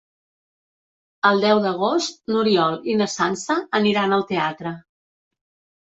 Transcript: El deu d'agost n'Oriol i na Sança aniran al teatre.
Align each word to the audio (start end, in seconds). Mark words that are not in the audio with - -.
El 1.31 1.43
deu 1.43 1.61
d'agost 1.67 2.17
n'Oriol 2.33 2.79
i 2.93 2.97
na 3.03 3.11
Sança 3.17 3.61
aniran 3.81 4.17
al 4.19 4.29
teatre. 4.33 4.77